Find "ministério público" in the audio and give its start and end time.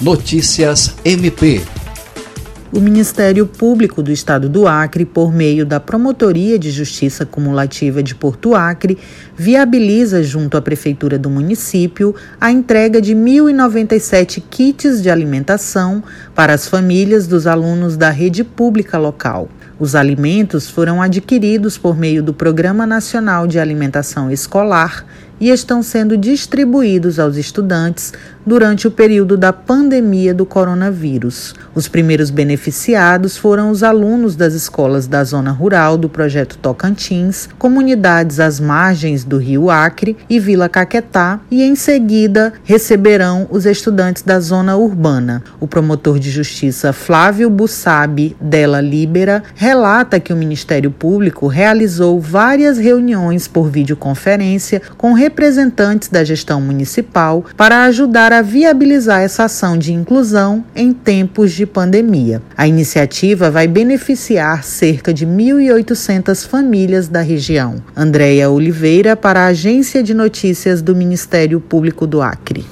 2.78-4.00, 50.36-51.46, 70.96-72.06